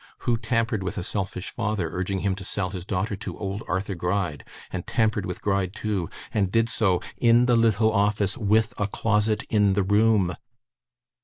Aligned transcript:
Who 0.21 0.35
tampered 0.35 0.81
with 0.81 0.97
a 0.97 1.03
selfish 1.03 1.51
father, 1.51 1.87
urging 1.93 2.21
him 2.21 2.33
to 2.33 2.43
sell 2.43 2.71
his 2.71 2.87
daughter 2.87 3.15
to 3.17 3.37
old 3.37 3.61
Arthur 3.67 3.93
Gride, 3.93 4.43
and 4.73 4.87
tampered 4.87 5.27
with 5.27 5.43
Gride 5.43 5.75
too, 5.75 6.09
and 6.33 6.51
did 6.51 6.69
so 6.69 7.01
in 7.17 7.45
the 7.45 7.55
little 7.55 7.93
office, 7.93 8.35
WITH 8.35 8.73
A 8.79 8.87
CLOSET 8.87 9.43
IN 9.51 9.73
THE 9.73 9.83
ROOM? 9.83 10.35